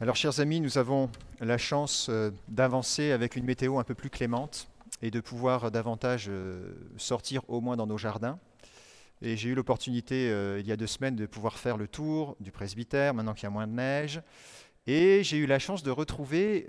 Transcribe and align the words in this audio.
Alors, 0.00 0.14
chers 0.14 0.38
amis, 0.38 0.60
nous 0.60 0.78
avons 0.78 1.10
la 1.40 1.58
chance 1.58 2.06
euh, 2.08 2.30
d'avancer 2.46 3.10
avec 3.10 3.34
une 3.34 3.44
météo 3.44 3.80
un 3.80 3.82
peu 3.82 3.96
plus 3.96 4.10
clémente 4.10 4.68
et 5.02 5.10
de 5.10 5.18
pouvoir 5.18 5.72
davantage 5.72 6.26
euh, 6.28 6.72
sortir 6.96 7.42
au 7.48 7.60
moins 7.60 7.76
dans 7.76 7.88
nos 7.88 7.98
jardins. 7.98 8.38
Et 9.22 9.36
j'ai 9.36 9.48
eu 9.48 9.56
l'opportunité 9.56 10.30
euh, 10.30 10.60
il 10.60 10.68
y 10.68 10.70
a 10.70 10.76
deux 10.76 10.86
semaines 10.86 11.16
de 11.16 11.26
pouvoir 11.26 11.58
faire 11.58 11.76
le 11.76 11.88
tour 11.88 12.36
du 12.38 12.52
presbytère, 12.52 13.12
maintenant 13.12 13.34
qu'il 13.34 13.42
y 13.42 13.46
a 13.48 13.50
moins 13.50 13.66
de 13.66 13.72
neige. 13.72 14.22
Et 14.86 15.24
j'ai 15.24 15.38
eu 15.38 15.46
la 15.46 15.58
chance 15.58 15.82
de 15.82 15.90
retrouver 15.90 16.64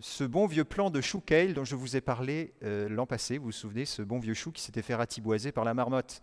ce 0.00 0.24
bon 0.24 0.46
vieux 0.46 0.64
plan 0.64 0.88
de 0.88 1.02
chou 1.02 1.20
kale 1.20 1.52
dont 1.52 1.64
je 1.64 1.76
vous 1.76 1.94
ai 1.94 2.00
parlé 2.00 2.54
l'an 2.62 3.04
passé. 3.04 3.36
Vous 3.36 3.46
vous 3.46 3.52
souvenez, 3.52 3.84
ce 3.84 4.00
bon 4.00 4.18
vieux 4.18 4.32
chou 4.32 4.50
qui 4.50 4.62
s'était 4.62 4.80
fait 4.80 4.94
ratiboiser 4.94 5.52
par 5.52 5.64
la 5.64 5.74
marmotte. 5.74 6.22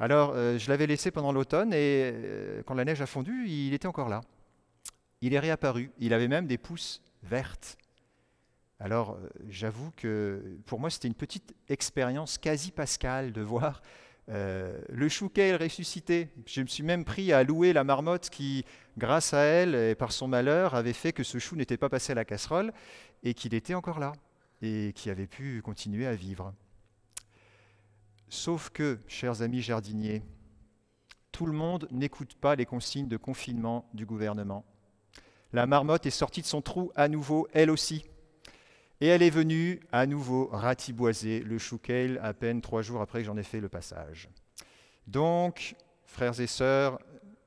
Alors, 0.00 0.34
je 0.34 0.68
l'avais 0.68 0.88
laissé 0.88 1.12
pendant 1.12 1.30
l'automne 1.30 1.72
et 1.72 2.12
quand 2.66 2.74
la 2.74 2.84
neige 2.84 3.02
a 3.02 3.06
fondu, 3.06 3.46
il 3.46 3.72
était 3.72 3.86
encore 3.86 4.08
là 4.08 4.22
il 5.24 5.32
est 5.32 5.38
réapparu. 5.38 5.90
Il 5.98 6.12
avait 6.12 6.28
même 6.28 6.46
des 6.46 6.58
pousses 6.58 7.00
vertes. 7.22 7.78
Alors, 8.78 9.12
euh, 9.12 9.30
j'avoue 9.48 9.90
que 9.96 10.58
pour 10.66 10.78
moi, 10.78 10.90
c'était 10.90 11.08
une 11.08 11.14
petite 11.14 11.54
expérience 11.70 12.36
quasi 12.36 12.70
pascale 12.70 13.32
de 13.32 13.40
voir 13.40 13.80
euh, 14.28 14.78
le 14.90 15.08
chouquet 15.08 15.56
ressuscité. 15.56 16.28
Je 16.44 16.60
me 16.60 16.66
suis 16.66 16.82
même 16.82 17.06
pris 17.06 17.32
à 17.32 17.42
louer 17.42 17.72
la 17.72 17.84
marmotte 17.84 18.28
qui, 18.28 18.66
grâce 18.98 19.32
à 19.32 19.40
elle 19.40 19.74
et 19.74 19.94
par 19.94 20.12
son 20.12 20.28
malheur, 20.28 20.74
avait 20.74 20.92
fait 20.92 21.14
que 21.14 21.22
ce 21.22 21.38
chou 21.38 21.56
n'était 21.56 21.78
pas 21.78 21.88
passé 21.88 22.12
à 22.12 22.16
la 22.16 22.26
casserole 22.26 22.74
et 23.22 23.32
qu'il 23.32 23.54
était 23.54 23.74
encore 23.74 24.00
là 24.00 24.12
et 24.60 24.92
qui 24.94 25.08
avait 25.08 25.26
pu 25.26 25.62
continuer 25.62 26.06
à 26.06 26.14
vivre. 26.14 26.52
Sauf 28.28 28.68
que, 28.68 28.98
chers 29.06 29.40
amis 29.40 29.62
jardiniers, 29.62 30.22
tout 31.32 31.46
le 31.46 31.52
monde 31.52 31.88
n'écoute 31.90 32.34
pas 32.34 32.56
les 32.56 32.66
consignes 32.66 33.08
de 33.08 33.16
confinement 33.16 33.88
du 33.94 34.04
gouvernement. 34.04 34.66
La 35.54 35.68
marmotte 35.68 36.04
est 36.04 36.10
sortie 36.10 36.40
de 36.40 36.48
son 36.48 36.62
trou 36.62 36.90
à 36.96 37.06
nouveau, 37.06 37.46
elle 37.52 37.70
aussi. 37.70 38.04
Et 39.00 39.06
elle 39.06 39.22
est 39.22 39.30
venue 39.30 39.78
à 39.92 40.04
nouveau 40.04 40.48
ratiboiser 40.48 41.44
le 41.44 41.58
chouquel 41.58 42.18
à 42.24 42.34
peine 42.34 42.60
trois 42.60 42.82
jours 42.82 43.00
après 43.00 43.20
que 43.20 43.26
j'en 43.26 43.36
ai 43.36 43.44
fait 43.44 43.60
le 43.60 43.68
passage. 43.68 44.28
Donc, 45.06 45.76
frères 46.06 46.40
et 46.40 46.48
sœurs, 46.48 46.98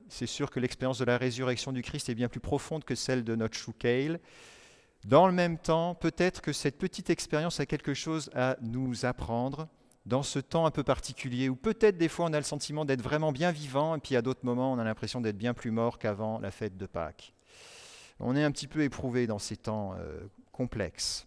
c'est 0.08 0.24
sûr 0.24 0.50
que 0.50 0.58
l'expérience 0.58 0.98
de 0.98 1.04
la 1.04 1.18
résurrection 1.18 1.70
du 1.70 1.82
Christ 1.82 2.08
est 2.08 2.14
bien 2.14 2.30
plus 2.30 2.40
profonde 2.40 2.82
que 2.82 2.94
celle 2.94 3.24
de 3.24 3.34
notre 3.36 3.58
chouquel. 3.58 4.20
Dans 5.04 5.26
le 5.26 5.34
même 5.34 5.58
temps, 5.58 5.94
peut-être 5.94 6.40
que 6.40 6.54
cette 6.54 6.78
petite 6.78 7.10
expérience 7.10 7.60
a 7.60 7.66
quelque 7.66 7.92
chose 7.92 8.30
à 8.34 8.56
nous 8.62 9.04
apprendre 9.04 9.68
dans 10.06 10.22
ce 10.22 10.38
temps 10.38 10.64
un 10.64 10.70
peu 10.70 10.82
particulier, 10.82 11.50
où 11.50 11.56
peut-être 11.56 11.98
des 11.98 12.08
fois 12.08 12.24
on 12.24 12.32
a 12.32 12.38
le 12.38 12.42
sentiment 12.42 12.86
d'être 12.86 13.02
vraiment 13.02 13.32
bien 13.32 13.52
vivant, 13.52 13.96
et 13.96 13.98
puis 13.98 14.16
à 14.16 14.22
d'autres 14.22 14.46
moments 14.46 14.72
on 14.72 14.78
a 14.78 14.84
l'impression 14.84 15.20
d'être 15.20 15.36
bien 15.36 15.52
plus 15.52 15.72
mort 15.72 15.98
qu'avant 15.98 16.38
la 16.38 16.50
fête 16.50 16.78
de 16.78 16.86
Pâques 16.86 17.34
on 18.20 18.36
est 18.36 18.44
un 18.44 18.50
petit 18.50 18.68
peu 18.68 18.82
éprouvé 18.82 19.26
dans 19.26 19.38
ces 19.38 19.56
temps 19.56 19.94
euh, 19.98 20.26
complexes. 20.52 21.26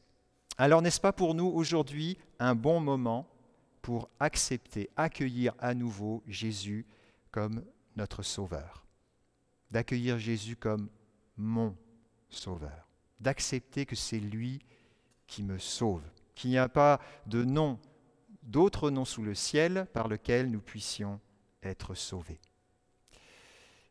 Alors 0.58 0.82
n'est-ce 0.82 1.00
pas 1.00 1.14
pour 1.14 1.34
nous 1.34 1.48
aujourd'hui 1.48 2.18
un 2.40 2.56
bon 2.56 2.80
moment 2.80 3.28
pour 3.82 4.10
accepter, 4.20 4.90
accueillir 4.96 5.54
à 5.60 5.74
nouveau 5.74 6.24
Jésus 6.28 6.86
comme 7.32 7.64
notre 7.96 8.24
Sauveur? 8.24 8.86
D'accueillir 9.72 10.20
Jésus 10.20 10.56
comme 10.56 10.90
mon 11.38 11.76
Sauveur. 12.30 12.88
D'accepter 13.20 13.86
que 13.86 13.96
c'est 13.96 14.20
lui 14.20 14.60
qui 15.28 15.44
me 15.44 15.58
sauve, 15.60 16.04
qu'il 16.36 16.50
n'y 16.50 16.58
a 16.58 16.70
pas 16.70 17.00
de 17.26 17.44
nom, 17.44 17.80
d'autre 18.44 18.90
nom 18.90 19.06
sous 19.06 19.24
le 19.24 19.36
ciel 19.36 19.88
par 19.94 20.08
lequel 20.08 20.50
nous 20.52 20.60
puissions 20.60 21.20
être 21.64 21.94
sauvés. 21.94 22.40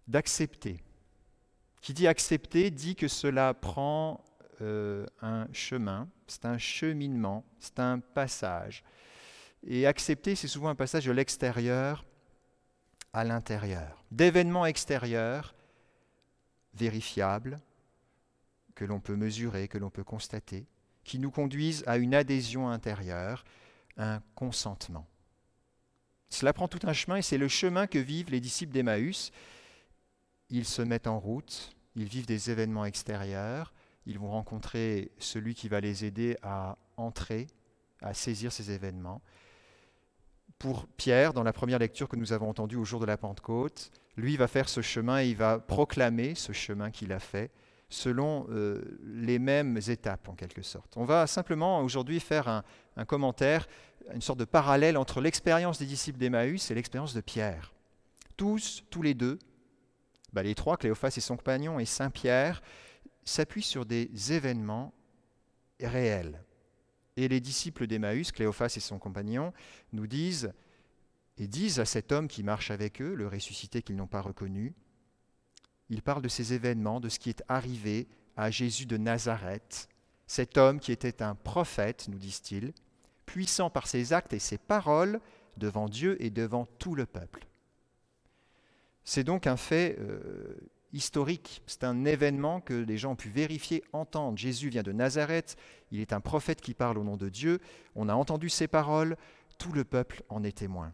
D'accepter 0.06 0.82
qui 1.80 1.94
dit 1.94 2.06
accepter 2.06 2.70
dit 2.70 2.94
que 2.94 3.08
cela 3.08 3.54
prend 3.54 4.22
euh, 4.60 5.06
un 5.22 5.46
chemin, 5.52 6.08
c'est 6.26 6.44
un 6.44 6.58
cheminement, 6.58 7.44
c'est 7.58 7.78
un 7.80 7.98
passage. 8.00 8.84
Et 9.66 9.86
accepter, 9.86 10.34
c'est 10.34 10.48
souvent 10.48 10.68
un 10.68 10.74
passage 10.74 11.06
de 11.06 11.12
l'extérieur 11.12 12.04
à 13.12 13.24
l'intérieur, 13.24 14.04
d'événements 14.10 14.66
extérieurs 14.66 15.54
vérifiables, 16.74 17.58
que 18.74 18.84
l'on 18.84 19.00
peut 19.00 19.16
mesurer, 19.16 19.68
que 19.68 19.78
l'on 19.78 19.90
peut 19.90 20.04
constater, 20.04 20.66
qui 21.04 21.18
nous 21.18 21.30
conduisent 21.30 21.84
à 21.86 21.96
une 21.96 22.14
adhésion 22.14 22.68
intérieure, 22.68 23.44
un 23.96 24.22
consentement. 24.34 25.06
Cela 26.28 26.52
prend 26.52 26.68
tout 26.68 26.78
un 26.84 26.92
chemin 26.92 27.16
et 27.16 27.22
c'est 27.22 27.38
le 27.38 27.48
chemin 27.48 27.86
que 27.86 27.98
vivent 27.98 28.30
les 28.30 28.40
disciples 28.40 28.72
d'Emmaüs 28.72 29.32
ils 30.50 30.64
se 30.64 30.82
mettent 30.82 31.06
en 31.06 31.18
route, 31.18 31.74
ils 31.96 32.08
vivent 32.08 32.26
des 32.26 32.50
événements 32.50 32.84
extérieurs, 32.84 33.72
ils 34.06 34.18
vont 34.18 34.30
rencontrer 34.30 35.12
celui 35.18 35.54
qui 35.54 35.68
va 35.68 35.80
les 35.80 36.04
aider 36.04 36.36
à 36.42 36.76
entrer, 36.96 37.46
à 38.02 38.14
saisir 38.14 38.52
ces 38.52 38.70
événements. 38.70 39.20
Pour 40.58 40.86
Pierre, 40.86 41.32
dans 41.32 41.42
la 41.42 41.52
première 41.52 41.78
lecture 41.78 42.08
que 42.08 42.16
nous 42.16 42.32
avons 42.32 42.48
entendue 42.50 42.76
au 42.76 42.84
jour 42.84 43.00
de 43.00 43.06
la 43.06 43.16
Pentecôte, 43.16 43.90
lui 44.16 44.36
va 44.36 44.46
faire 44.46 44.68
ce 44.68 44.82
chemin 44.82 45.22
et 45.22 45.28
il 45.28 45.36
va 45.36 45.58
proclamer 45.58 46.34
ce 46.34 46.52
chemin 46.52 46.90
qu'il 46.90 47.12
a 47.12 47.20
fait 47.20 47.50
selon 47.88 48.46
euh, 48.50 48.98
les 49.04 49.38
mêmes 49.38 49.78
étapes 49.88 50.28
en 50.28 50.34
quelque 50.34 50.62
sorte. 50.62 50.96
On 50.96 51.04
va 51.04 51.26
simplement 51.26 51.80
aujourd'hui 51.80 52.20
faire 52.20 52.46
un, 52.48 52.62
un 52.96 53.04
commentaire, 53.04 53.66
une 54.14 54.20
sorte 54.20 54.38
de 54.38 54.44
parallèle 54.44 54.96
entre 54.96 55.20
l'expérience 55.20 55.78
des 55.78 55.86
disciples 55.86 56.18
d'Emmaüs 56.18 56.70
et 56.70 56.74
l'expérience 56.74 57.14
de 57.14 57.20
Pierre. 57.20 57.72
Tous, 58.36 58.84
tous 58.90 59.02
les 59.02 59.14
deux, 59.14 59.38
bah, 60.32 60.42
les 60.42 60.54
trois, 60.54 60.76
Cléophas 60.76 61.14
et 61.16 61.20
son 61.20 61.36
compagnon 61.36 61.78
et 61.78 61.86
Saint 61.86 62.10
Pierre, 62.10 62.62
s'appuient 63.24 63.62
sur 63.62 63.86
des 63.86 64.32
événements 64.32 64.94
réels. 65.80 66.44
Et 67.16 67.28
les 67.28 67.40
disciples 67.40 67.86
d'Emmaüs, 67.86 68.32
Cléophas 68.32 68.74
et 68.76 68.80
son 68.80 68.98
compagnon, 68.98 69.52
nous 69.92 70.06
disent 70.06 70.52
et 71.36 71.46
disent 71.46 71.80
à 71.80 71.84
cet 71.84 72.12
homme 72.12 72.28
qui 72.28 72.42
marche 72.42 72.70
avec 72.70 73.00
eux, 73.00 73.14
le 73.14 73.26
ressuscité 73.26 73.82
qu'ils 73.82 73.96
n'ont 73.96 74.06
pas 74.06 74.20
reconnu, 74.20 74.74
ils 75.88 76.02
parlent 76.02 76.22
de 76.22 76.28
ces 76.28 76.52
événements, 76.52 77.00
de 77.00 77.08
ce 77.08 77.18
qui 77.18 77.30
est 77.30 77.42
arrivé 77.48 78.08
à 78.36 78.50
Jésus 78.50 78.86
de 78.86 78.96
Nazareth, 78.96 79.88
cet 80.26 80.58
homme 80.58 80.78
qui 80.78 80.92
était 80.92 81.22
un 81.22 81.34
prophète, 81.34 82.06
nous 82.08 82.18
disent-ils, 82.18 82.72
puissant 83.26 83.70
par 83.70 83.88
ses 83.88 84.12
actes 84.12 84.32
et 84.32 84.38
ses 84.38 84.58
paroles 84.58 85.20
devant 85.56 85.88
Dieu 85.88 86.22
et 86.22 86.30
devant 86.30 86.66
tout 86.78 86.94
le 86.94 87.06
peuple. 87.06 87.49
C'est 89.04 89.24
donc 89.24 89.46
un 89.46 89.56
fait 89.56 89.96
euh, 89.98 90.56
historique, 90.92 91.62
c'est 91.66 91.84
un 91.84 92.04
événement 92.04 92.60
que 92.60 92.74
les 92.74 92.98
gens 92.98 93.12
ont 93.12 93.16
pu 93.16 93.30
vérifier, 93.30 93.82
entendre. 93.92 94.36
Jésus 94.36 94.68
vient 94.68 94.82
de 94.82 94.92
Nazareth, 94.92 95.56
il 95.90 96.00
est 96.00 96.12
un 96.12 96.20
prophète 96.20 96.60
qui 96.60 96.74
parle 96.74 96.98
au 96.98 97.04
nom 97.04 97.16
de 97.16 97.28
Dieu, 97.28 97.60
on 97.94 98.08
a 98.08 98.14
entendu 98.14 98.48
ses 98.48 98.68
paroles, 98.68 99.16
tout 99.58 99.72
le 99.72 99.84
peuple 99.84 100.22
en 100.28 100.42
est 100.42 100.58
témoin. 100.58 100.92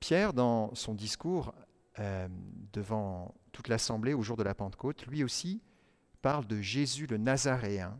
Pierre, 0.00 0.34
dans 0.34 0.74
son 0.74 0.94
discours 0.94 1.54
euh, 1.98 2.28
devant 2.72 3.34
toute 3.52 3.68
l'assemblée 3.68 4.14
au 4.14 4.22
jour 4.22 4.36
de 4.36 4.42
la 4.42 4.54
Pentecôte, 4.54 5.06
lui 5.06 5.24
aussi 5.24 5.62
parle 6.22 6.46
de 6.46 6.60
Jésus 6.60 7.06
le 7.06 7.18
Nazaréen, 7.18 7.98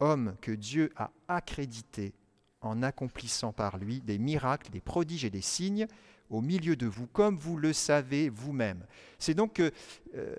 homme 0.00 0.36
que 0.40 0.50
Dieu 0.50 0.90
a 0.96 1.10
accrédité 1.28 2.14
en 2.60 2.82
accomplissant 2.82 3.52
par 3.52 3.76
lui 3.76 4.00
des 4.00 4.18
miracles, 4.18 4.70
des 4.70 4.80
prodiges 4.80 5.24
et 5.24 5.30
des 5.30 5.42
signes 5.42 5.86
au 6.30 6.40
milieu 6.40 6.76
de 6.76 6.86
vous, 6.86 7.06
comme 7.06 7.36
vous 7.36 7.56
le 7.56 7.72
savez 7.72 8.28
vous-même. 8.28 8.84
C'est 9.18 9.34
donc 9.34 9.54
que 9.54 9.70
euh, 10.14 10.34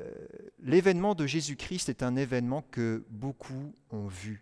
l'événement 0.60 1.16
de 1.16 1.26
Jésus-Christ 1.26 1.90
est 1.90 2.04
un 2.04 2.16
événement 2.16 2.64
que 2.72 3.04
beaucoup 3.10 3.74
ont 3.92 4.08
vu, 4.08 4.42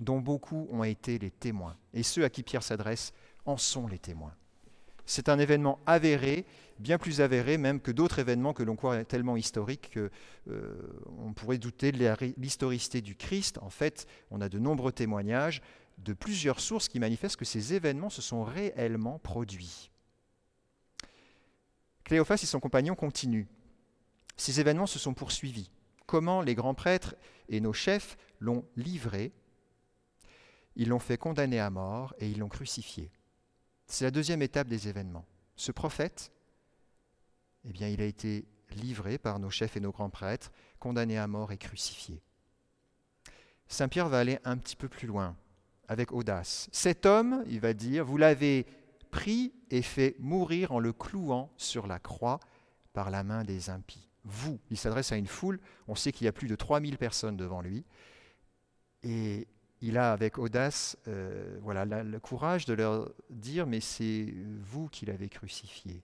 dont 0.00 0.20
beaucoup 0.20 0.68
ont 0.70 0.84
été 0.84 1.18
les 1.18 1.30
témoins. 1.30 1.76
Et 1.94 2.02
ceux 2.02 2.24
à 2.24 2.30
qui 2.30 2.42
Pierre 2.42 2.62
s'adresse 2.62 3.12
en 3.46 3.56
sont 3.56 3.86
les 3.86 3.98
témoins. 3.98 4.34
C'est 5.06 5.30
un 5.30 5.38
événement 5.38 5.78
avéré, 5.86 6.44
bien 6.78 6.98
plus 6.98 7.22
avéré 7.22 7.56
même 7.56 7.80
que 7.80 7.90
d'autres 7.90 8.18
événements 8.18 8.52
que 8.52 8.62
l'on 8.62 8.76
croit 8.76 9.04
tellement 9.04 9.38
historiques 9.38 9.94
qu'on 9.94 10.10
euh, 10.50 11.32
pourrait 11.34 11.56
douter 11.56 11.92
de 11.92 12.16
l'historicité 12.36 13.00
du 13.00 13.16
Christ. 13.16 13.58
En 13.62 13.70
fait, 13.70 14.06
on 14.30 14.42
a 14.42 14.50
de 14.50 14.58
nombreux 14.58 14.92
témoignages 14.92 15.62
de 15.96 16.12
plusieurs 16.12 16.60
sources 16.60 16.88
qui 16.88 17.00
manifestent 17.00 17.36
que 17.36 17.46
ces 17.46 17.72
événements 17.72 18.10
se 18.10 18.20
sont 18.20 18.44
réellement 18.44 19.18
produits. 19.18 19.90
Cléophas 22.08 22.40
et 22.42 22.46
son 22.46 22.58
compagnon 22.58 22.94
continuent. 22.94 23.46
Ces 24.38 24.60
événements 24.60 24.86
se 24.86 24.98
sont 24.98 25.12
poursuivis. 25.12 25.70
Comment 26.06 26.40
les 26.40 26.54
grands 26.54 26.72
prêtres 26.74 27.14
et 27.50 27.60
nos 27.60 27.74
chefs 27.74 28.16
l'ont 28.40 28.64
livré? 28.76 29.30
Ils 30.74 30.88
l'ont 30.88 31.00
fait 31.00 31.18
condamner 31.18 31.60
à 31.60 31.68
mort 31.68 32.14
et 32.18 32.30
ils 32.30 32.38
l'ont 32.38 32.48
crucifié. 32.48 33.10
C'est 33.86 34.06
la 34.06 34.10
deuxième 34.10 34.40
étape 34.40 34.68
des 34.68 34.88
événements. 34.88 35.26
Ce 35.54 35.70
prophète, 35.70 36.32
eh 37.66 37.72
bien, 37.72 37.88
il 37.88 38.00
a 38.00 38.06
été 38.06 38.46
livré 38.70 39.18
par 39.18 39.38
nos 39.38 39.50
chefs 39.50 39.76
et 39.76 39.80
nos 39.80 39.92
grands 39.92 40.08
prêtres, 40.08 40.50
condamné 40.78 41.18
à 41.18 41.26
mort 41.26 41.52
et 41.52 41.58
crucifié. 41.58 42.22
Saint 43.66 43.88
Pierre 43.88 44.08
va 44.08 44.20
aller 44.20 44.38
un 44.44 44.56
petit 44.56 44.76
peu 44.76 44.88
plus 44.88 45.06
loin, 45.08 45.36
avec 45.88 46.10
audace. 46.12 46.70
Cet 46.72 47.04
homme, 47.04 47.44
il 47.48 47.60
va 47.60 47.74
dire, 47.74 48.06
vous 48.06 48.16
l'avez 48.16 48.64
pris 49.10 49.52
et 49.70 49.82
fait 49.82 50.16
mourir 50.18 50.72
en 50.72 50.78
le 50.78 50.92
clouant 50.92 51.50
sur 51.56 51.86
la 51.86 51.98
croix 51.98 52.40
par 52.92 53.10
la 53.10 53.24
main 53.24 53.44
des 53.44 53.70
impies. 53.70 54.08
vous. 54.24 54.58
Il 54.70 54.76
s'adresse 54.76 55.12
à 55.12 55.16
une 55.16 55.26
foule. 55.26 55.60
On 55.86 55.94
sait 55.94 56.12
qu'il 56.12 56.24
y 56.24 56.28
a 56.28 56.32
plus 56.32 56.48
de 56.48 56.56
3000 56.56 56.98
personnes 56.98 57.36
devant 57.36 57.60
lui. 57.60 57.84
Et 59.02 59.46
il 59.80 59.96
a 59.96 60.12
avec 60.12 60.38
audace 60.38 60.96
euh, 61.06 61.58
voilà, 61.62 61.84
le 61.84 62.20
courage 62.20 62.64
de 62.64 62.74
leur 62.74 63.10
dire, 63.30 63.66
mais 63.66 63.80
c'est 63.80 64.34
vous 64.60 64.88
qui 64.88 65.06
l'avez 65.06 65.28
crucifié. 65.28 66.02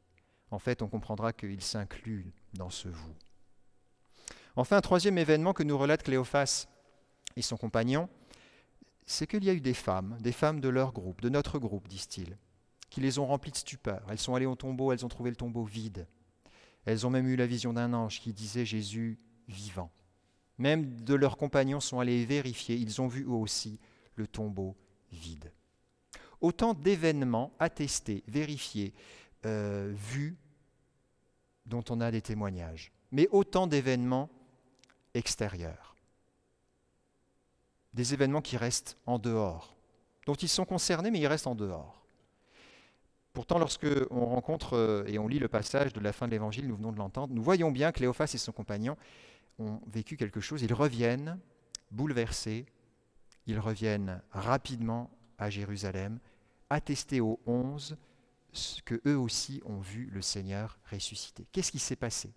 En 0.51 0.59
fait, 0.59 0.83
on 0.83 0.89
comprendra 0.89 1.33
qu'il 1.33 1.61
s'inclut 1.61 2.33
dans 2.53 2.71
ce 2.71 2.89
vous. 2.89 3.15
Enfin, 4.57 4.77
un 4.77 4.81
troisième 4.81 5.19
événement 5.19 5.53
que 5.53 5.65
nous 5.65 5.77
relate 5.77 6.05
Cléophas 6.05 6.67
et 7.37 7.43
son 7.43 7.57
compagnon, 7.57 8.09
c'est 9.05 9.27
qu'il 9.27 9.45
y 9.45 9.51
a 9.51 9.53
eu 9.53 9.61
des 9.61 9.75
femmes, 9.75 10.17
des 10.21 10.33
femmes 10.33 10.61
de 10.61 10.69
leur 10.69 10.93
groupe, 10.93 11.21
de 11.21 11.29
notre 11.29 11.59
groupe, 11.59 11.89
disent-ils, 11.89 12.39
qui 12.95 13.01
les 13.01 13.19
ont 13.19 13.27
remplies 13.27 13.51
de 13.51 13.57
stupeur. 13.57 14.07
Elles 14.09 14.21
sont 14.21 14.37
allées 14.37 14.47
au 14.47 14.55
tombeau, 14.55 14.93
elles 14.93 15.05
ont 15.05 15.09
trouvé 15.09 15.29
le 15.29 15.35
tombeau 15.35 15.65
vide. 15.65 16.07
Elles 16.85 17.05
ont 17.05 17.11
même 17.11 17.27
eu 17.27 17.35
la 17.35 17.45
vision 17.45 17.73
d'un 17.73 17.93
ange 17.93 18.21
qui 18.21 18.33
disait 18.33 18.65
Jésus 18.65 19.19
vivant. 19.49 19.91
Même 20.59 21.01
de 21.01 21.15
leurs 21.15 21.37
compagnons 21.37 21.81
sont 21.81 21.99
allés 21.99 22.25
vérifier, 22.25 22.77
ils 22.77 23.03
ont 23.03 23.09
vu 23.09 23.25
eux 23.25 23.31
aussi 23.31 23.81
le 24.15 24.29
tombeau 24.29 24.77
vide. 25.11 25.51
Autant 26.41 26.73
d'événements 26.73 27.53
attestés, 27.59 28.23
vérifiés, 28.29 28.95
euh, 29.45 29.93
vus, 29.93 30.37
dont 31.67 31.83
on 31.91 32.01
a 32.01 32.13
des 32.13 32.23
témoignages, 32.23 32.93
mais 33.11 33.27
autant 33.33 33.67
d'événements 33.67 34.31
extérieurs. 35.15 35.97
Des 37.93 38.15
événements 38.15 38.43
qui 38.43 38.57
restent 38.57 38.97
en 39.05 39.19
dehors, 39.19 39.75
dont 40.27 40.35
ils 40.35 40.49
sont 40.49 40.65
concernés, 40.65 41.11
mais 41.11 41.19
ils 41.19 41.27
restent 41.27 41.49
en 41.49 41.57
dehors. 41.57 42.04
Pourtant, 43.35 43.59
lorsque 43.59 43.87
on 44.11 44.27
rencontre 44.27 44.75
euh, 44.75 45.05
et 45.09 45.19
on 45.19 45.27
lit 45.27 45.41
le 45.41 45.49
passage 45.49 45.93
de 45.93 46.01
la 46.01 46.13
fin 46.13 46.27
de 46.27 46.31
l'Évangile, 46.31 46.69
nous 46.69 46.77
venons 46.77 46.93
de 46.93 46.99
l'entendre, 46.99 47.35
nous 47.35 47.43
voyons 47.43 47.73
bien 47.73 47.91
que 47.91 47.99
Cléophas 47.99 48.31
et 48.33 48.39
son 48.39 48.53
compagnon 48.53 48.97
ont 49.59 49.81
vécu 49.89 50.17
quelque 50.17 50.41
chose. 50.41 50.63
Ils 50.63 50.73
reviennent 50.73 51.41
bouleversés, 51.91 52.65
ils 53.47 53.59
reviennent 53.59 54.23
rapidement 54.31 55.11
à 55.37 55.51
Jérusalem, 55.51 56.21
attestés 56.71 57.21
aux 57.21 57.41
onze 57.45 57.97
que 58.85 59.01
eux 59.05 59.19
aussi 59.19 59.61
ont 59.65 59.81
vu 59.81 60.09
le 60.13 60.23
Seigneur 60.23 60.79
ressuscité. 60.93 61.45
Qu'est-ce 61.51 61.73
qui 61.73 61.81
s'est 61.81 61.97
passé 61.97 62.33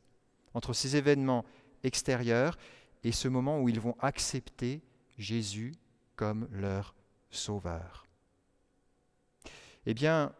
entre 0.55 0.73
ces 0.73 0.95
événements 0.95 1.45
extérieurs 1.83 2.57
et 3.03 3.11
ce 3.11 3.27
moment 3.27 3.59
où 3.59 3.69
ils 3.69 3.79
vont 3.79 3.95
accepter 3.99 4.81
Jésus 5.19 5.75
comme 6.15 6.47
leur 6.51 6.95
sauveur? 7.29 8.07
Eh 9.85 9.93
bien, 9.93 10.33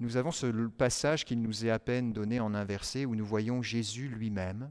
nous 0.00 0.16
avons 0.16 0.32
ce 0.32 0.46
passage 0.68 1.26
qui 1.26 1.36
nous 1.36 1.66
est 1.66 1.70
à 1.70 1.78
peine 1.78 2.14
donné 2.14 2.40
en 2.40 2.54
un 2.54 2.64
verset 2.64 3.04
où 3.04 3.14
nous 3.14 3.24
voyons 3.24 3.60
Jésus 3.60 4.08
lui-même, 4.08 4.70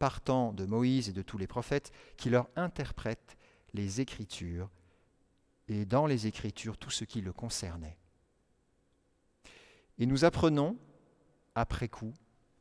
partant 0.00 0.52
de 0.52 0.66
Moïse 0.66 1.08
et 1.08 1.12
de 1.12 1.22
tous 1.22 1.38
les 1.38 1.46
prophètes, 1.46 1.92
qui 2.16 2.28
leur 2.28 2.48
interprète 2.56 3.36
les 3.74 4.00
Écritures 4.00 4.70
et 5.68 5.84
dans 5.84 6.06
les 6.06 6.26
Écritures 6.26 6.76
tout 6.76 6.90
ce 6.90 7.04
qui 7.04 7.20
le 7.20 7.32
concernait. 7.32 7.96
Et 9.98 10.06
nous 10.06 10.24
apprenons, 10.24 10.76
après 11.54 11.88
coup, 11.88 12.12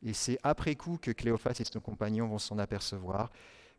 et 0.03 0.13
c'est 0.13 0.37
après 0.43 0.75
coup 0.75 0.97
que 1.01 1.11
Cléophas 1.11 1.57
et 1.59 1.63
son 1.63 1.79
compagnon 1.79 2.27
vont 2.27 2.39
s'en 2.39 2.59
apercevoir, 2.59 3.31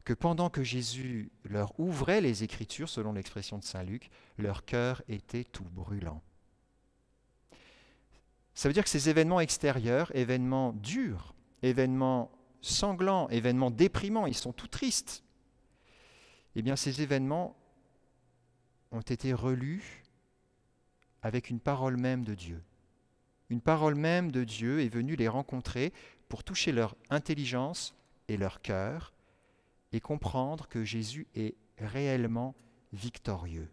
que 0.05 0.15
pendant 0.15 0.51
que 0.51 0.65
Jésus 0.65 1.31
leur 1.45 1.79
ouvrait 1.79 2.21
les 2.21 2.43
Écritures, 2.43 2.89
selon 2.89 3.13
l'expression 3.13 3.59
de 3.59 3.65
Saint 3.65 3.85
Luc, 3.85 4.11
leur 4.37 4.65
cœur 4.65 5.03
était 5.09 5.45
tout 5.45 5.69
brûlant. 5.71 6.23
Ça 8.59 8.69
veut 8.69 8.73
dire 8.73 8.83
que 8.83 8.91
ces 8.91 9.09
événements 9.09 9.39
extérieurs, 9.39 10.11
événements 10.17 10.73
durs, 10.73 11.33
événements 11.63 12.33
sanglants, 12.61 13.29
événements 13.29 13.71
déprimants, 13.71 14.27
ils 14.27 14.35
sont 14.35 14.53
tout 14.53 14.67
tristes. 14.67 15.23
Eh 16.57 16.63
bien, 16.63 16.75
ces 16.75 17.01
événements 17.01 17.57
ont 18.91 19.01
été 19.01 19.33
relus 19.33 20.03
avec 21.23 21.51
une 21.51 21.61
parole 21.61 21.99
même 21.99 22.25
de 22.25 22.35
Dieu. 22.35 22.61
Une 23.49 23.61
parole 23.61 23.95
même 23.95 24.33
de 24.33 24.43
Dieu 24.43 24.81
est 24.81 24.93
venue 24.93 25.15
les 25.15 25.29
rencontrer 25.29 25.93
pour 26.29 26.43
toucher 26.43 26.73
leur 26.73 26.97
intelligence 27.11 27.95
et 28.27 28.37
leur 28.37 28.61
cœur 28.61 29.13
et 29.93 30.01
comprendre 30.01 30.67
que 30.67 30.83
Jésus 30.83 31.29
est 31.37 31.55
réellement 31.79 32.57
victorieux. 32.93 33.71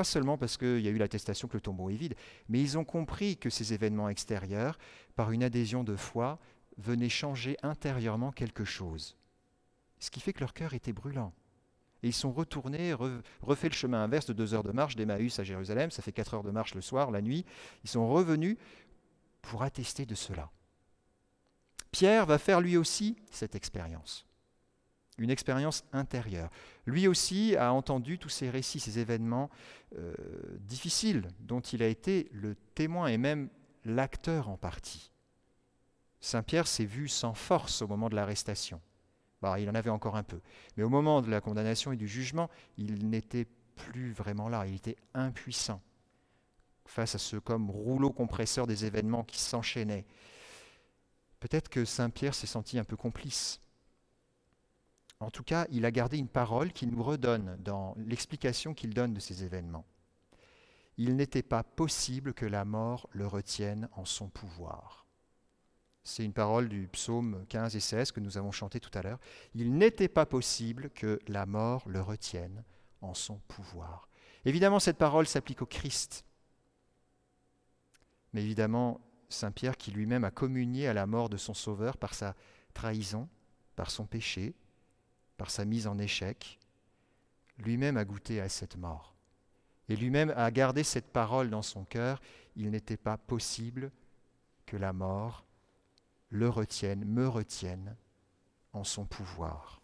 Pas 0.00 0.04
seulement 0.04 0.38
parce 0.38 0.56
qu'il 0.56 0.80
y 0.80 0.88
a 0.88 0.90
eu 0.90 0.96
l'attestation 0.96 1.46
que 1.46 1.58
le 1.58 1.60
tombeau 1.60 1.90
est 1.90 1.94
vide, 1.94 2.14
mais 2.48 2.58
ils 2.58 2.78
ont 2.78 2.86
compris 2.86 3.36
que 3.36 3.50
ces 3.50 3.74
événements 3.74 4.08
extérieurs, 4.08 4.78
par 5.14 5.30
une 5.30 5.42
adhésion 5.42 5.84
de 5.84 5.94
foi, 5.94 6.38
venaient 6.78 7.10
changer 7.10 7.58
intérieurement 7.62 8.32
quelque 8.32 8.64
chose. 8.64 9.18
Ce 9.98 10.10
qui 10.10 10.20
fait 10.20 10.32
que 10.32 10.40
leur 10.40 10.54
cœur 10.54 10.72
était 10.72 10.94
brûlant. 10.94 11.34
Et 12.02 12.08
ils 12.08 12.14
sont 12.14 12.32
retournés, 12.32 12.94
refait 13.42 13.68
le 13.68 13.74
chemin 13.74 14.02
inverse 14.02 14.24
de 14.24 14.32
deux 14.32 14.54
heures 14.54 14.62
de 14.62 14.72
marche 14.72 14.96
d'Emmaüs 14.96 15.38
à 15.38 15.44
Jérusalem, 15.44 15.90
ça 15.90 16.00
fait 16.00 16.12
quatre 16.12 16.32
heures 16.32 16.44
de 16.44 16.50
marche 16.50 16.74
le 16.74 16.80
soir, 16.80 17.10
la 17.10 17.20
nuit. 17.20 17.44
Ils 17.84 17.90
sont 17.90 18.08
revenus 18.08 18.56
pour 19.42 19.64
attester 19.64 20.06
de 20.06 20.14
cela. 20.14 20.50
Pierre 21.90 22.24
va 22.24 22.38
faire 22.38 22.62
lui 22.62 22.78
aussi 22.78 23.16
cette 23.30 23.54
expérience 23.54 24.29
une 25.20 25.30
expérience 25.30 25.84
intérieure. 25.92 26.50
Lui 26.86 27.06
aussi 27.06 27.54
a 27.56 27.72
entendu 27.72 28.18
tous 28.18 28.30
ces 28.30 28.50
récits, 28.50 28.80
ces 28.80 28.98
événements 28.98 29.50
euh, 29.96 30.14
difficiles 30.60 31.28
dont 31.40 31.60
il 31.60 31.82
a 31.82 31.86
été 31.86 32.28
le 32.32 32.56
témoin 32.74 33.06
et 33.06 33.18
même 33.18 33.50
l'acteur 33.84 34.48
en 34.48 34.56
partie. 34.56 35.12
Saint 36.20 36.42
Pierre 36.42 36.66
s'est 36.66 36.86
vu 36.86 37.06
sans 37.06 37.34
force 37.34 37.82
au 37.82 37.86
moment 37.86 38.08
de 38.08 38.16
l'arrestation. 38.16 38.80
Bah, 39.42 39.60
il 39.60 39.68
en 39.70 39.74
avait 39.74 39.90
encore 39.90 40.16
un 40.16 40.22
peu. 40.22 40.40
Mais 40.76 40.82
au 40.82 40.88
moment 40.88 41.22
de 41.22 41.30
la 41.30 41.40
condamnation 41.40 41.92
et 41.92 41.96
du 41.96 42.08
jugement, 42.08 42.50
il 42.76 43.08
n'était 43.08 43.46
plus 43.76 44.12
vraiment 44.12 44.48
là, 44.48 44.66
il 44.66 44.74
était 44.74 44.96
impuissant 45.14 45.80
face 46.86 47.14
à 47.14 47.18
ce 47.18 47.36
comme 47.36 47.70
rouleau 47.70 48.10
compresseur 48.10 48.66
des 48.66 48.84
événements 48.84 49.22
qui 49.22 49.38
s'enchaînaient. 49.38 50.06
Peut-être 51.38 51.68
que 51.68 51.84
Saint 51.84 52.10
Pierre 52.10 52.34
s'est 52.34 52.46
senti 52.46 52.78
un 52.78 52.84
peu 52.84 52.96
complice 52.96 53.60
en 55.20 55.30
tout 55.30 55.44
cas, 55.44 55.66
il 55.70 55.84
a 55.84 55.90
gardé 55.90 56.16
une 56.18 56.28
parole 56.28 56.72
qui 56.72 56.86
nous 56.86 57.02
redonne 57.02 57.56
dans 57.60 57.94
l'explication 57.98 58.72
qu'il 58.72 58.94
donne 58.94 59.12
de 59.12 59.20
ces 59.20 59.44
événements. 59.44 59.84
Il 60.96 61.14
n'était 61.14 61.42
pas 61.42 61.62
possible 61.62 62.32
que 62.32 62.46
la 62.46 62.64
mort 62.64 63.08
le 63.12 63.26
retienne 63.26 63.88
en 63.92 64.06
son 64.06 64.28
pouvoir. 64.28 65.06
C'est 66.02 66.24
une 66.24 66.32
parole 66.32 66.68
du 66.70 66.88
psaume 66.88 67.44
15 67.50 67.76
et 67.76 67.80
16 67.80 68.12
que 68.12 68.20
nous 68.20 68.38
avons 68.38 68.50
chanté 68.50 68.80
tout 68.80 68.90
à 68.94 69.02
l'heure. 69.02 69.20
Il 69.54 69.76
n'était 69.76 70.08
pas 70.08 70.24
possible 70.24 70.90
que 70.90 71.18
la 71.28 71.44
mort 71.44 71.86
le 71.86 72.00
retienne 72.00 72.64
en 73.02 73.12
son 73.12 73.38
pouvoir. 73.48 74.08
Évidemment, 74.46 74.80
cette 74.80 74.96
parole 74.96 75.26
s'applique 75.26 75.60
au 75.60 75.66
Christ. 75.66 76.24
Mais 78.32 78.42
évidemment, 78.42 79.00
Saint 79.28 79.52
Pierre, 79.52 79.76
qui 79.76 79.90
lui-même 79.90 80.24
a 80.24 80.30
communié 80.30 80.88
à 80.88 80.94
la 80.94 81.06
mort 81.06 81.28
de 81.28 81.36
son 81.36 81.54
Sauveur 81.54 81.98
par 81.98 82.14
sa 82.14 82.34
trahison, 82.72 83.28
par 83.76 83.90
son 83.90 84.06
péché, 84.06 84.54
par 85.40 85.50
sa 85.50 85.64
mise 85.64 85.86
en 85.86 85.96
échec, 85.96 86.58
lui-même 87.56 87.96
a 87.96 88.04
goûté 88.04 88.42
à 88.42 88.50
cette 88.50 88.76
mort. 88.76 89.14
Et 89.88 89.96
lui-même 89.96 90.34
a 90.36 90.50
gardé 90.50 90.84
cette 90.84 91.10
parole 91.10 91.48
dans 91.48 91.62
son 91.62 91.86
cœur. 91.86 92.20
Il 92.56 92.70
n'était 92.70 92.98
pas 92.98 93.16
possible 93.16 93.90
que 94.66 94.76
la 94.76 94.92
mort 94.92 95.46
le 96.28 96.50
retienne, 96.50 97.06
me 97.06 97.26
retienne 97.26 97.96
en 98.74 98.84
son 98.84 99.06
pouvoir. 99.06 99.80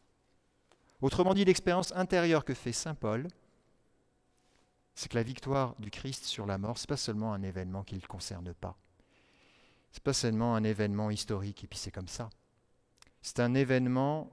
Autrement 1.01 1.33
dit, 1.33 1.47
l'expérience 1.47 1.91
intérieure 1.97 2.45
que 2.45 2.53
fait 2.53 2.73
Saint 2.73 2.95
Paul, 2.95 3.27
c'est 4.95 5.09
que 5.09 5.17
la 5.17 5.23
victoire 5.23 5.75
du 5.79 5.91
Christ 5.91 6.27
sur 6.27 6.45
la 6.45 6.59
mort, 6.59 6.77
ce 6.77 6.83
n'est 6.83 6.89
pas 6.89 6.97
seulement 6.99 7.33
un 7.33 7.43
événement 7.43 7.83
qui 7.83 7.95
ne 7.95 8.03
le 8.03 8.07
concerne 8.07 8.53
pas. 8.53 8.77
Ce 9.91 10.01
n'est 10.01 10.05
pas 10.05 10.13
seulement 10.13 10.55
un 10.55 10.65
événement 10.65 11.11
historique 11.11 11.65
et 11.65 11.67
puis 11.67 11.79
c'est 11.79 11.91
comme 11.91 12.09
ça. 12.09 12.29
C'est 13.23 13.41
un 13.41 13.55
événement 13.55 14.31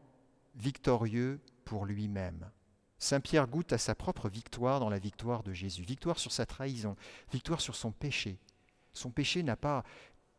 victorieux 0.55 1.39
pour 1.65 1.85
lui-même. 1.85 2.49
Saint 2.97 3.19
Pierre 3.19 3.47
goûte 3.47 3.73
à 3.73 3.77
sa 3.77 3.95
propre 3.95 4.29
victoire 4.29 4.79
dans 4.79 4.89
la 4.89 4.99
victoire 4.99 5.43
de 5.43 5.53
Jésus, 5.53 5.83
victoire 5.83 6.19
sur 6.19 6.31
sa 6.31 6.45
trahison, 6.45 6.95
victoire 7.31 7.59
sur 7.59 7.75
son 7.75 7.91
péché. 7.91 8.39
Son 8.93 9.11
péché 9.11 9.43
n'a 9.43 9.57
pas 9.57 9.83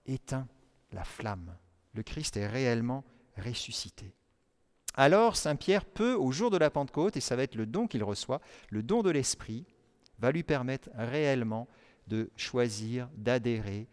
éteint 0.06 0.48
la 0.92 1.04
flamme. 1.04 1.56
Le 1.92 2.02
Christ 2.02 2.36
est 2.36 2.46
réellement 2.46 3.04
ressuscité. 3.36 4.14
Alors 4.94 5.36
Saint 5.36 5.56
Pierre 5.56 5.84
peut, 5.84 6.14
au 6.14 6.30
jour 6.32 6.50
de 6.50 6.56
la 6.56 6.70
Pentecôte, 6.70 7.16
et 7.16 7.20
ça 7.20 7.36
va 7.36 7.42
être 7.42 7.56
le 7.56 7.66
don 7.66 7.86
qu'il 7.86 8.04
reçoit, 8.04 8.40
le 8.70 8.82
don 8.82 9.02
de 9.02 9.10
l'Esprit, 9.10 9.66
va 10.18 10.30
lui 10.30 10.44
permettre 10.44 10.88
réellement 10.94 11.68
de 12.06 12.30
choisir, 12.36 13.10
d'adhérer, 13.16 13.88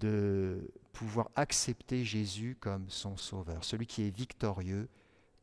de 0.00 0.72
pouvoir 0.92 1.30
accepter 1.36 2.04
Jésus 2.04 2.56
comme 2.58 2.88
son 2.88 3.16
Sauveur, 3.16 3.62
celui 3.62 3.86
qui 3.86 4.02
est 4.02 4.16
victorieux 4.16 4.88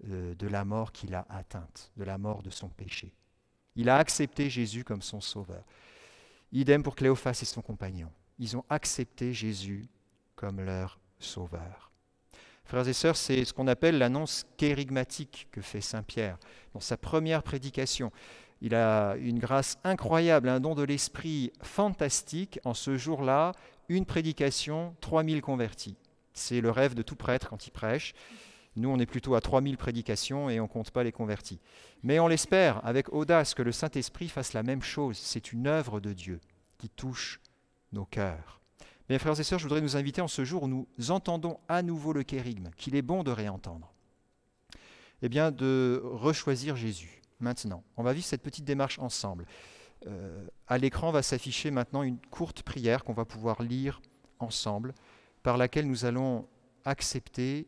euh, 0.07 0.35
de 0.35 0.47
la 0.47 0.65
mort 0.65 0.91
qu'il 0.91 1.13
a 1.15 1.25
atteinte, 1.29 1.91
de 1.97 2.03
la 2.03 2.17
mort 2.17 2.41
de 2.43 2.49
son 2.49 2.69
péché. 2.69 3.13
Il 3.75 3.89
a 3.89 3.97
accepté 3.97 4.49
Jésus 4.49 4.83
comme 4.83 5.01
son 5.01 5.21
sauveur. 5.21 5.63
Idem 6.51 6.83
pour 6.83 6.95
Cléophas 6.95 7.39
et 7.41 7.45
son 7.45 7.61
compagnon. 7.61 8.11
Ils 8.39 8.57
ont 8.57 8.65
accepté 8.69 9.33
Jésus 9.33 9.87
comme 10.35 10.61
leur 10.61 10.99
sauveur. 11.19 11.91
Frères 12.65 12.87
et 12.87 12.93
sœurs, 12.93 13.17
c'est 13.17 13.45
ce 13.45 13.53
qu'on 13.53 13.67
appelle 13.67 13.97
l'annonce 13.97 14.45
kérigmatique 14.55 15.47
que 15.51 15.61
fait 15.61 15.81
Saint 15.81 16.03
Pierre 16.03 16.37
dans 16.73 16.79
sa 16.79 16.97
première 16.97 17.43
prédication. 17.43 18.11
Il 18.61 18.75
a 18.75 19.15
une 19.15 19.39
grâce 19.39 19.79
incroyable, 19.83 20.49
un 20.49 20.59
don 20.59 20.75
de 20.75 20.83
l'esprit 20.83 21.51
fantastique. 21.61 22.59
En 22.63 22.73
ce 22.73 22.97
jour-là, 22.97 23.53
une 23.87 24.05
prédication, 24.05 24.95
3000 25.01 25.41
convertis. 25.41 25.95
C'est 26.33 26.61
le 26.61 26.69
rêve 26.69 26.93
de 26.93 27.01
tout 27.01 27.15
prêtre 27.15 27.49
quand 27.49 27.67
il 27.67 27.71
prêche. 27.71 28.13
Nous, 28.75 28.89
on 28.89 28.99
est 28.99 29.05
plutôt 29.05 29.35
à 29.35 29.41
3000 29.41 29.77
prédications 29.77 30.49
et 30.49 30.59
on 30.59 30.63
ne 30.63 30.69
compte 30.69 30.91
pas 30.91 31.03
les 31.03 31.11
convertis. 31.11 31.59
Mais 32.03 32.19
on 32.19 32.27
l'espère 32.27 32.85
avec 32.85 33.11
audace 33.11 33.53
que 33.53 33.61
le 33.61 33.71
Saint-Esprit 33.71 34.29
fasse 34.29 34.53
la 34.53 34.63
même 34.63 34.81
chose. 34.81 35.17
C'est 35.17 35.51
une 35.51 35.67
œuvre 35.67 35.99
de 35.99 36.13
Dieu 36.13 36.39
qui 36.77 36.89
touche 36.89 37.41
nos 37.91 38.05
cœurs. 38.05 38.61
Mes 39.09 39.17
frères 39.17 39.39
et 39.39 39.43
sœurs, 39.43 39.59
je 39.59 39.63
voudrais 39.63 39.81
nous 39.81 39.97
inviter 39.97 40.21
en 40.21 40.27
ce 40.27 40.45
jour 40.45 40.63
où 40.63 40.67
nous 40.67 41.11
entendons 41.11 41.59
à 41.67 41.81
nouveau 41.81 42.13
le 42.13 42.23
kérigme, 42.23 42.69
qu'il 42.77 42.95
est 42.95 43.01
bon 43.01 43.23
de 43.23 43.31
réentendre, 43.31 43.91
eh 45.23 45.29
bien 45.29 45.51
de 45.51 45.99
rechoisir 46.03 46.75
Jésus 46.75 47.21
maintenant. 47.39 47.83
On 47.97 48.03
va 48.03 48.13
vivre 48.13 48.25
cette 48.25 48.43
petite 48.43 48.65
démarche 48.65 48.99
ensemble. 48.99 49.45
Euh, 50.07 50.47
à 50.67 50.77
l'écran 50.77 51.11
va 51.11 51.23
s'afficher 51.23 51.71
maintenant 51.71 52.03
une 52.03 52.19
courte 52.29 52.61
prière 52.61 53.03
qu'on 53.03 53.13
va 53.13 53.25
pouvoir 53.25 53.63
lire 53.63 54.01
ensemble, 54.37 54.93
par 55.43 55.57
laquelle 55.57 55.87
nous 55.87 56.05
allons 56.05 56.47
accepter 56.85 57.65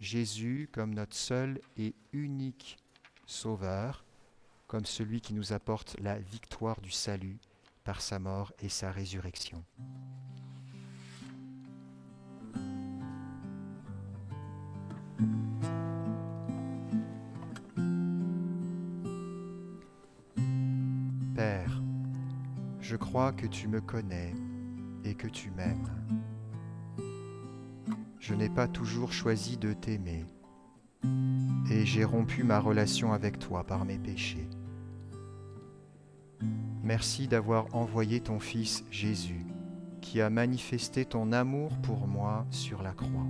Jésus 0.00 0.68
comme 0.72 0.94
notre 0.94 1.14
seul 1.14 1.60
et 1.76 1.94
unique 2.12 2.78
Sauveur, 3.26 4.04
comme 4.66 4.86
celui 4.86 5.20
qui 5.20 5.34
nous 5.34 5.52
apporte 5.52 5.96
la 6.00 6.18
victoire 6.18 6.80
du 6.80 6.90
salut 6.90 7.38
par 7.84 8.00
sa 8.00 8.18
mort 8.18 8.52
et 8.60 8.68
sa 8.68 8.90
résurrection. 8.90 9.62
Père, 21.34 21.82
je 22.80 22.96
crois 22.96 23.32
que 23.32 23.46
tu 23.46 23.68
me 23.68 23.80
connais 23.80 24.32
et 25.04 25.14
que 25.14 25.28
tu 25.28 25.50
m'aimes. 25.50 26.29
Je 28.30 28.36
n'ai 28.36 28.48
pas 28.48 28.68
toujours 28.68 29.12
choisi 29.12 29.56
de 29.56 29.72
t'aimer 29.72 30.24
et 31.68 31.84
j'ai 31.84 32.04
rompu 32.04 32.44
ma 32.44 32.60
relation 32.60 33.12
avec 33.12 33.40
toi 33.40 33.64
par 33.64 33.84
mes 33.84 33.98
péchés. 33.98 34.48
Merci 36.84 37.26
d'avoir 37.26 37.74
envoyé 37.74 38.20
ton 38.20 38.38
Fils 38.38 38.84
Jésus, 38.88 39.44
qui 40.00 40.20
a 40.20 40.30
manifesté 40.30 41.04
ton 41.04 41.32
amour 41.32 41.76
pour 41.82 42.06
moi 42.06 42.46
sur 42.52 42.84
la 42.84 42.92
croix. 42.92 43.26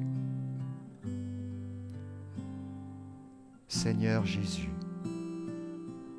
Seigneur 3.68 4.26
Jésus, 4.26 4.68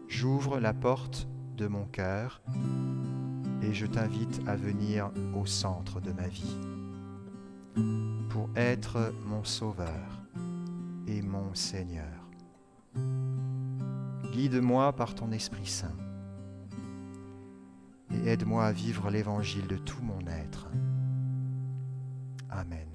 j'ouvre 0.07 0.59
la 0.59 0.73
porte 0.73 1.27
de 1.55 1.67
mon 1.67 1.85
cœur 1.85 2.41
et 3.61 3.75
je 3.75 3.85
t'invite 3.85 4.41
à 4.47 4.55
venir 4.55 5.11
au 5.35 5.45
centre 5.45 6.01
de 6.01 6.11
ma 6.11 6.27
vie 6.27 6.57
pour 8.31 8.49
être 8.55 9.13
mon 9.25 9.43
Sauveur 9.43 10.23
et 11.05 11.21
mon 11.21 11.53
Seigneur. 11.53 12.05
Guide-moi 14.31 14.93
par 14.93 15.15
ton 15.15 15.31
Esprit 15.31 15.67
Saint 15.67 15.97
et 18.09 18.29
aide-moi 18.29 18.65
à 18.65 18.71
vivre 18.71 19.09
l'évangile 19.09 19.67
de 19.67 19.77
tout 19.77 20.01
mon 20.01 20.25
être. 20.27 20.67
Amen. 22.49 22.90